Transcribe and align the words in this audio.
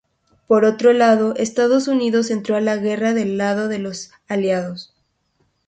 Por 0.47 0.65
otro 0.65 0.93
lado 0.93 1.35
Estados 1.35 1.87
Unidos 1.87 2.31
entró 2.31 2.57
en 2.57 2.65
la 2.65 2.75
guerra 2.77 3.13
del 3.13 3.37
lado 3.37 3.67
de 3.67 3.77
los 3.77 4.09
aliados. 4.27 4.95